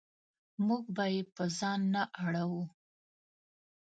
موږ 0.67 0.83
به 0.95 1.05
یې 1.13 1.21
په 1.35 1.43
ځان 1.57 1.79
نه 1.93 2.03
اړوو. 2.23 2.63